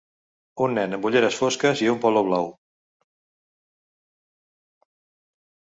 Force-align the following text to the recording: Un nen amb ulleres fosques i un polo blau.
Un 0.67 0.71
nen 0.77 0.95
amb 0.97 1.05
ulleres 1.09 1.37
fosques 1.41 1.83
i 1.85 1.89
un 1.93 2.01
polo 2.07 2.23
blau. 2.31 2.49